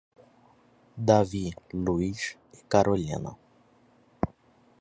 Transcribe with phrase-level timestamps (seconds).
[1.07, 1.45] Davi
[1.83, 2.21] Luiz
[2.55, 3.31] e Carolina